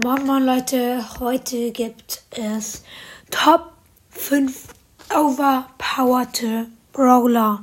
Moin 0.00 0.24
Moin 0.24 0.46
Leute, 0.46 1.04
heute 1.20 1.70
gibt 1.70 2.22
es 2.30 2.82
Top 3.30 3.72
5 4.08 4.68
overpowerte 5.14 6.66
Brawler. 6.94 7.62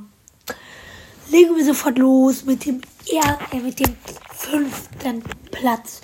Legen 1.28 1.56
wir 1.56 1.64
sofort 1.64 1.98
los 1.98 2.44
mit 2.44 2.66
dem, 2.66 2.82
er, 3.08 3.36
äh, 3.52 3.58
mit 3.58 3.80
dem 3.80 3.96
fünften 4.32 5.24
Platz. 5.50 6.02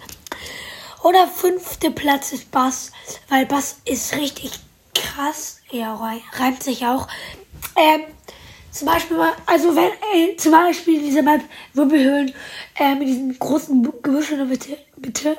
Oder 1.04 1.29
fünfte 1.29 1.92
Platz 1.92 2.33
ist 2.33 2.51
Bass, 2.51 2.90
weil 3.29 3.47
Bass 3.47 3.77
ist 3.85 4.17
richtig 4.17 4.51
krass. 4.97 5.61
Ja, 5.71 5.95
reimt 6.33 6.61
sich 6.61 6.85
auch. 6.85 7.06
Ähm, 7.77 8.01
zum 8.72 8.88
Beispiel 8.88 9.17
also 9.47 9.77
wenn, 9.77 9.93
äh, 10.13 10.37
zum 10.37 10.51
Beispiel 10.51 11.01
diese 11.01 11.22
Map 11.22 11.43
Wirbelhöhlen 11.72 12.35
äh, 12.74 12.97
mit 12.97 13.06
diesem 13.06 13.38
großen 13.38 13.81
Gebüsch 14.03 14.33
in 14.33 14.38
der 14.38 14.47
Mitte, 14.47 14.77
Mitte 14.97 15.38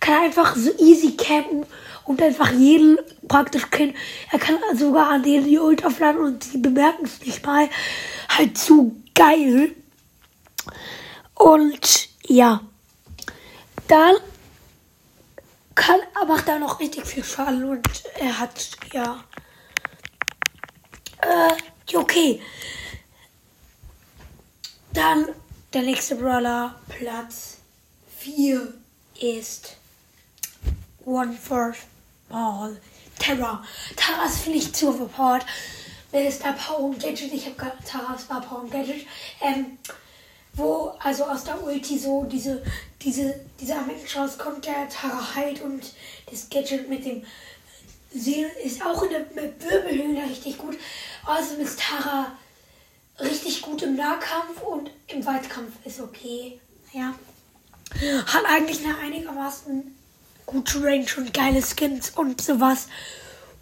kann 0.00 0.14
er 0.14 0.22
einfach 0.22 0.56
so 0.56 0.70
easy 0.78 1.16
campen 1.16 1.66
und 2.04 2.22
einfach 2.22 2.50
jeden 2.52 2.98
praktisch 3.28 3.68
kennen. 3.70 3.94
Er 4.32 4.38
kann 4.38 4.56
sogar 4.74 5.10
an 5.10 5.22
denen 5.22 5.44
die 5.44 5.58
Ult 5.58 5.84
aufladen 5.84 6.20
und 6.20 6.42
sie 6.42 6.58
bemerken 6.58 7.04
es 7.04 7.20
nicht 7.20 7.44
mal. 7.44 7.68
Halt 8.28 8.56
zu 8.56 8.96
geil. 9.14 9.74
Und 11.34 12.08
ja. 12.26 12.60
Dann 13.88 14.16
kann, 15.74 16.00
macht 16.26 16.48
er 16.48 16.58
noch 16.58 16.80
richtig 16.80 17.06
viel 17.06 17.24
Schaden 17.24 17.64
und 17.64 17.86
er 18.18 18.38
hat, 18.38 18.70
ja. 18.92 19.24
Äh, 21.20 21.96
okay. 21.96 22.40
Dann 24.92 25.26
der 25.72 25.82
nächste 25.82 26.16
Brawler, 26.16 26.74
Platz 26.88 27.58
4 28.18 28.72
ist 29.20 29.76
One 31.04 31.32
for 31.32 31.74
All. 32.30 32.80
Terra. 33.18 33.64
Terras 33.96 34.40
finde 34.40 34.58
ich 34.58 34.72
zu 34.72 34.90
overpowered. 34.90 35.44
Mit 36.12 36.32
Star 36.32 36.52
Power 36.52 36.80
und 36.80 37.00
Gadget. 37.02 37.32
Ich 37.32 37.46
habe 37.46 37.72
Star 38.18 38.40
Power 38.40 38.62
und 38.62 38.70
Gadget. 38.70 39.06
Ähm, 39.40 39.78
wo 40.54 40.92
also 40.98 41.24
aus 41.24 41.44
der 41.44 41.62
Ulti 41.62 41.98
so 41.98 42.24
diese, 42.24 42.62
diese, 43.00 43.40
dieser 43.60 43.80
Mensch 43.82 44.16
rauskommt, 44.16 44.66
der 44.66 44.88
Tara 44.88 45.34
heilt 45.34 45.62
und 45.62 45.82
das 46.30 46.50
Gadget 46.50 46.88
mit 46.88 47.04
dem 47.04 47.24
Seelen 48.12 48.50
ist 48.64 48.84
auch 48.84 49.02
in 49.02 49.10
der 49.10 49.26
Wirbelhöhle 49.34 50.24
richtig 50.28 50.58
gut. 50.58 50.76
Außerdem 51.26 51.64
ist 51.64 51.80
Tara 51.80 52.32
richtig 53.20 53.62
gut 53.62 53.82
im 53.82 53.96
Nahkampf 53.96 54.62
und 54.62 54.90
im 55.08 55.24
Weitkampf 55.24 55.72
ist 55.84 56.00
okay. 56.00 56.60
Ja. 56.92 57.14
Hat 58.26 58.44
eigentlich 58.46 58.84
eine 58.84 58.96
einigermaßen 58.98 59.94
gute 60.46 60.82
Range 60.82 61.06
und 61.16 61.34
geile 61.34 61.62
Skins 61.62 62.10
und 62.10 62.40
sowas. 62.40 62.88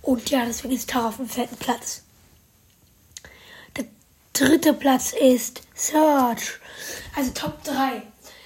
Und 0.03 0.31
ja, 0.31 0.45
deswegen 0.45 0.75
ist 0.75 0.91
Tara 0.91 1.09
auf 1.09 1.17
dem 1.17 1.29
vierten 1.29 1.57
Platz. 1.57 2.03
Der 3.77 3.87
dritte 4.33 4.73
Platz 4.75 5.13
ist 5.13 5.63
Search. 5.75 6.59
Also 7.15 7.31
Top 7.33 7.65
3. 7.65 8.03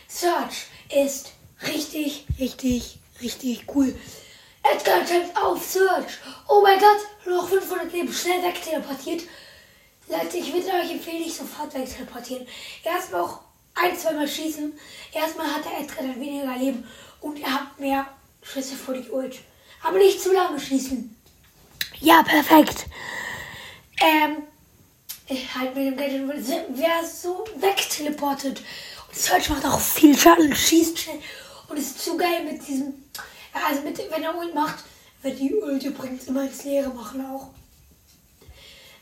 Search 0.08 0.66
ist 1.05 1.33
richtig, 1.66 2.27
richtig, 2.38 2.98
richtig 3.20 3.64
cool. 3.74 3.94
Edgar 4.62 5.05
kämpft 5.05 5.36
auf 5.36 5.64
Search. 5.64 6.18
Oh 6.48 6.61
mein 6.62 6.78
Gott, 6.78 6.98
noch 7.27 7.48
500 7.48 7.92
Leben 7.92 8.12
schnell 8.12 8.42
wegteleportiert. 8.42 9.22
Leute, 10.08 10.36
ich 10.36 10.52
würde 10.52 10.66
euch 10.68 10.91
empfehlen, 10.92 11.22
nicht 11.22 11.36
sofort 11.36 11.74
wegteleportieren. 11.74 12.46
Erstmal 12.84 13.22
auch 13.22 13.41
ein, 13.74 13.96
zweimal 13.96 14.28
schießen. 14.28 14.72
Erstmal 15.12 15.46
hat 15.46 15.64
Edgar 15.66 16.06
dann 16.06 16.20
weniger 16.20 16.56
Leben 16.56 16.86
und 17.20 17.40
er 17.40 17.52
hat 17.52 17.78
mehr 17.78 18.06
Schüsse 18.42 18.77
vor 18.77 18.94
die 18.94 19.08
Ult. 19.10 19.38
Aber 19.82 19.98
nicht 19.98 20.20
zu 20.20 20.32
lange 20.32 20.60
schießen. 20.60 21.16
Ja, 22.00 22.22
perfekt. 22.22 22.86
Ähm, 24.00 24.42
ich 25.28 25.55
halt 25.55 25.74
mit 25.74 25.86
dem 25.86 25.96
Gadget 25.96 26.39
wäre 26.77 27.06
so 27.06 27.45
wegteleportet. 27.56 28.62
Und 29.08 29.17
Search 29.17 29.50
macht 29.50 29.64
auch 29.64 29.80
viel 29.80 30.16
Schaden, 30.16 30.55
schießt 30.55 30.98
schnell 30.98 31.20
und 31.68 31.77
ist 31.78 32.02
zu 32.02 32.16
geil 32.16 32.45
mit 32.45 32.66
diesem. 32.66 32.95
Also 33.52 33.83
mit, 33.83 33.98
wenn 33.98 34.22
er 34.22 34.36
Ult 34.36 34.55
macht, 34.55 34.84
wird 35.22 35.39
die 35.39 35.55
Ult 35.55 35.83
übrigens 35.83 36.24
immer 36.24 36.45
ins 36.45 36.64
Leere 36.64 36.90
machen 36.90 37.24
auch. 37.27 37.48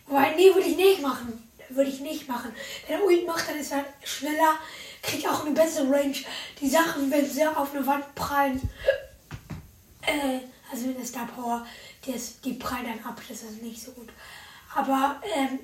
Weil, 0.06 0.34
nee, 0.36 0.52
würde 0.54 0.68
ich 0.68 0.76
nicht 0.76 1.02
machen 1.02 1.47
würde 1.68 1.90
ich 1.90 2.00
nicht 2.00 2.28
machen. 2.28 2.52
Wenn 2.86 3.00
er 3.00 3.04
Ult 3.04 3.26
macht, 3.26 3.48
dann 3.48 3.58
ist 3.58 3.72
er 3.72 3.84
schneller, 4.04 4.54
kriegt 5.02 5.26
auch 5.28 5.44
eine 5.44 5.54
bessere 5.54 5.90
Range. 5.90 6.16
Die 6.60 6.68
Sachen, 6.68 7.10
wenn 7.10 7.28
sie 7.28 7.46
auf 7.46 7.74
eine 7.74 7.86
Wand 7.86 8.14
prallen, 8.14 8.60
äh, 10.02 10.40
also 10.70 10.86
mit 10.86 10.98
der 10.98 11.06
Star 11.06 11.26
Power, 11.26 11.66
die, 12.04 12.12
ist, 12.12 12.44
die 12.44 12.54
prallen 12.54 12.86
dann 12.86 13.04
ab, 13.04 13.20
das 13.28 13.42
ist 13.42 13.62
nicht 13.62 13.82
so 13.82 13.92
gut. 13.92 14.08
Aber, 14.74 15.20
ähm, 15.34 15.60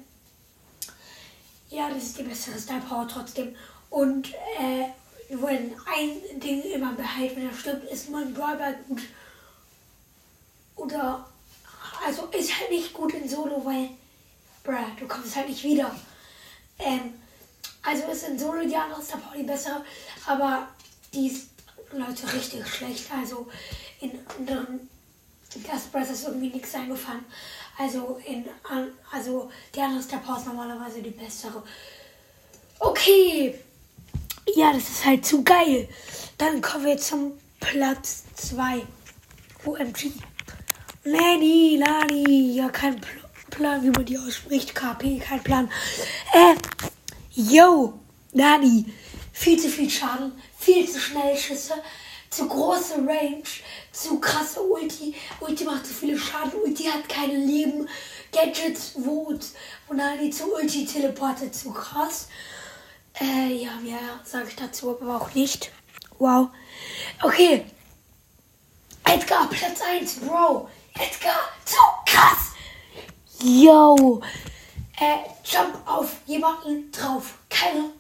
ja, 1.71 1.89
das 1.91 2.05
ist 2.05 2.19
die 2.19 2.23
bessere 2.23 2.59
Star 2.59 2.81
Power 2.81 3.07
trotzdem. 3.09 3.55
Und, 3.91 4.33
äh, 4.59 4.87
wenn 5.29 5.75
ein 5.87 6.41
Ding 6.41 6.63
immer 6.63 6.93
behält, 6.93 7.37
wenn 7.37 7.49
er 7.49 7.55
stirbt, 7.55 7.91
ist 7.91 8.11
nur 8.11 8.21
ein 8.21 8.35
Brawler 8.35 8.75
gut. 8.89 9.03
Oder, 10.77 11.27
also 12.05 12.27
ist 12.27 12.59
halt 12.59 12.71
nicht 12.71 12.93
gut 12.93 13.15
in 13.15 13.29
Solo, 13.29 13.65
weil 13.65 13.91
bruh, 14.65 14.97
du 14.99 15.07
kommst 15.07 15.37
halt 15.37 15.49
nicht 15.49 15.63
wieder. 15.63 15.95
Ähm, 16.79 17.15
also 17.83 18.11
ist 18.11 18.27
in 18.27 18.39
Solo 18.39 18.67
die 18.67 18.75
andere 18.75 19.03
Star 19.03 19.21
Power 19.21 19.37
die 19.37 19.45
bessere, 19.45 19.85
aber 20.27 20.69
die 21.13 21.27
ist, 21.29 21.51
Leute, 21.93 22.33
richtig 22.33 22.67
schlecht. 22.67 23.07
Also 23.13 23.47
in 24.01 24.13
anderen 24.37 24.89
Gaspress 25.63 26.11
ist 26.11 26.25
irgendwie 26.25 26.49
nichts 26.49 26.75
eingefallen. 26.75 27.25
Also 27.79 28.21
in 28.27 28.45
also 29.13 29.51
die 29.75 29.81
andere 29.81 30.03
Star 30.03 30.21
Power 30.21 30.39
ist 30.39 30.47
normalerweise 30.47 31.03
die 31.03 31.11
bessere. 31.11 31.63
Okay. 32.81 33.59
Ja, 34.57 34.73
das 34.73 34.89
ist 34.89 35.05
halt 35.05 35.25
zu 35.25 35.45
geil. 35.45 35.89
Dann 36.39 36.61
kommen 36.61 36.87
wir 36.87 36.99
zum 36.99 37.33
Platz 37.61 38.25
2. 38.35 38.83
OMG. 39.65 40.13
Lani, 41.05 41.77
Lani, 41.77 42.57
ja 42.57 42.69
kein 42.69 43.01
Plan. 43.01 43.24
Plan, 43.55 43.83
wie 43.83 43.91
man 43.91 44.05
die 44.05 44.19
ausspricht. 44.19 44.75
KP, 44.75 45.19
kein 45.19 45.43
Plan. 45.43 45.71
Äh, 46.33 46.55
yo, 47.31 48.01
Nani. 48.33 48.85
Viel 49.33 49.59
zu 49.59 49.69
viel 49.69 49.91
Schaden, 49.91 50.33
viel 50.59 50.89
zu 50.89 51.01
schnelle 51.01 51.37
Schüsse, 51.37 51.75
zu 52.31 52.49
große 52.49 52.95
Range, 52.97 53.43
zu 53.93 54.21
krasse 54.21 54.61
Ulti. 54.61 55.15
Ulti 55.41 55.65
macht 55.65 55.87
zu 55.87 55.93
viele 55.93 56.19
Schaden, 56.19 56.53
Ulti 56.65 56.85
hat 56.85 57.09
keine 57.09 57.37
Leben. 57.37 57.89
Gadgets, 58.33 58.93
wo, 58.97 59.33
wo 59.87 59.95
Nani 59.95 60.31
zu 60.31 60.53
Ulti 60.53 60.87
teleportet, 60.87 61.55
zu 61.55 61.73
krass. 61.73 62.29
Äh, 63.21 63.55
ja, 63.55 63.71
mehr 63.83 63.99
sage 64.25 64.49
ich 64.49 64.57
dazu 64.57 64.91
aber 64.91 65.17
auch 65.17 65.35
nicht. 65.35 65.71
Wow. 66.19 66.49
Okay. 67.23 67.67
Edgar, 69.05 69.49
Platz 69.49 69.81
1, 69.81 70.21
Bro. 70.21 70.69
Edgar, 70.95 71.39
zu 71.65 71.77
krass. 72.07 72.54
Yo! 73.47 74.23
Äh, 74.99 75.19
jump 75.45 75.77
auf 75.85 76.17
jemanden 76.25 76.91
drauf. 76.91 77.35
Keine 77.51 77.91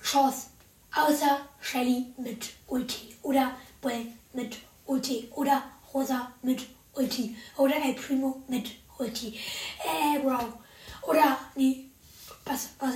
Chance. 0.00 0.46
Außer 0.94 1.40
Shelly 1.60 2.06
mit 2.18 2.50
Ulti. 2.68 3.16
Oder 3.22 3.50
Bull 3.80 4.06
mit 4.32 4.58
Ulti. 4.86 5.28
Oder 5.34 5.60
Rosa 5.92 6.30
mit 6.42 6.68
Ulti. 6.94 7.36
Oder 7.56 7.74
El 7.84 7.94
Primo 7.94 8.44
mit 8.46 8.70
Ulti. 8.96 9.40
Äh, 9.84 10.20
Bro. 10.20 10.38
Oder, 11.02 11.36
nee, 11.56 11.86
was, 12.44 12.68
was, 12.78 12.94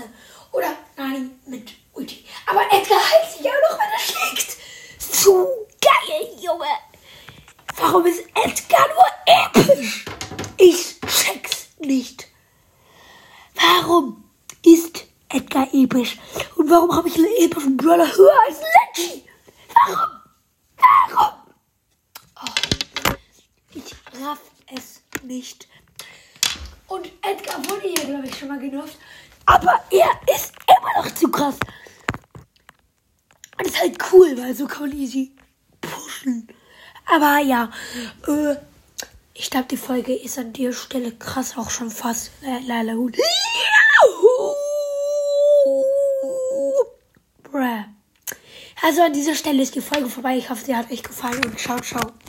oder 0.52 0.76
Nani 0.96 1.28
mit 1.46 1.72
Ulti. 1.92 2.24
Aber 2.46 2.60
Edgar 2.70 3.00
heilt 3.00 3.32
sich 3.32 3.48
auch 3.48 3.68
noch, 3.68 3.78
wenn 3.80 3.90
er 3.90 3.98
schlägt. 3.98 4.56
Zu 5.00 5.44
geil, 5.80 6.28
Junge. 6.41 6.66
Warum 7.76 8.06
ist 8.06 8.20
Edgar 8.32 8.86
nur 8.94 9.06
episch? 9.26 10.04
Ich 10.56 11.00
check's 11.00 11.46
nicht. 11.78 12.26
Warum 13.54 14.24
ist 14.64 15.04
Edgar 15.28 15.68
episch? 15.72 16.18
Und 16.56 16.70
warum 16.70 16.94
habe 16.94 17.08
ich 17.08 17.16
einen 17.16 17.26
epischen 17.38 17.76
Brawler 17.76 18.06
höher 18.06 18.38
als 18.46 18.60
Leggy? 18.60 19.24
Warum? 19.74 20.20
Warum? 20.76 21.32
Oh, 22.42 22.72
ich 23.74 23.94
raff 24.20 24.40
es 24.74 25.02
nicht. 25.22 25.68
Und 26.88 27.06
Edgar 27.22 27.58
wurde 27.68 27.88
hier, 27.88 28.04
glaube 28.04 28.26
ich, 28.26 28.38
schon 28.38 28.48
mal 28.48 28.58
genervt. 28.58 28.96
Aber 29.46 29.80
er 29.90 30.10
ist 30.34 30.52
immer 30.66 31.04
noch 31.04 31.14
zu 31.14 31.28
krass. 31.30 31.56
Und 33.58 33.66
ist 33.66 33.80
halt 33.80 33.98
cool, 34.12 34.36
weil 34.38 34.54
so 34.54 34.66
kann 34.66 34.88
man 34.88 34.98
easy 34.98 35.34
pushen. 35.80 36.48
Aber 37.06 37.38
ja, 37.38 37.70
äh, 38.26 38.56
ich 39.38 39.50
glaube, 39.50 39.66
die 39.71 39.77
Folge 39.77 40.15
ist 40.15 40.38
an 40.38 40.53
der 40.53 40.72
Stelle 40.72 41.12
krass 41.12 41.56
auch 41.56 41.71
schon 41.71 41.91
fast. 41.91 42.30
Äh, 42.42 42.66
Lala 42.66 42.94
gut. 42.94 43.16
Also 48.83 49.03
an 49.03 49.12
dieser 49.12 49.34
Stelle 49.34 49.62
ist 49.62 49.74
die 49.74 49.80
Folge 49.80 50.09
vorbei. 50.09 50.36
Ich 50.36 50.48
hoffe, 50.48 50.65
sie 50.65 50.77
hat 50.77 50.92
euch 50.92 51.03
gefallen 51.03 51.44
und 51.44 51.59
ciao, 51.59 51.80
ciao. 51.80 52.12